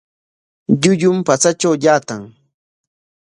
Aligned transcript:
Llullum 0.81 1.17
patsatraw 1.27 1.73
llaatan. 1.81 2.21